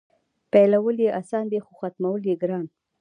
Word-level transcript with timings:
پیلول 0.51 0.97
یې 1.05 1.09
اسان 1.21 1.45
دي 1.51 1.59
خو 1.65 1.71
ختمول 1.79 2.21
یې 2.29 2.35
ګران. 2.41 2.65